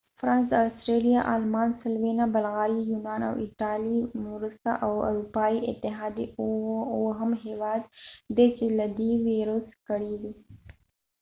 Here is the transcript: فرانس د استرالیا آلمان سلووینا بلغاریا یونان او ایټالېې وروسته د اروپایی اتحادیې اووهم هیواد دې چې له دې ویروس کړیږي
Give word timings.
فرانس 0.19 0.45
د 0.51 0.55
استرالیا 0.69 1.21
آلمان 1.35 1.69
سلووینا 1.81 2.25
بلغاریا 2.35 2.83
یونان 2.93 3.21
او 3.29 3.33
ایټالېې 3.43 3.99
وروسته 4.35 4.69
د 4.75 4.79
اروپایی 5.09 5.59
اتحادیې 5.71 6.25
اووهم 6.95 7.31
هیواد 7.45 7.81
دې 8.35 8.47
چې 8.57 8.65
له 8.77 8.85
دې 8.97 9.11
ویروس 9.27 9.67
کړیږي 9.87 10.33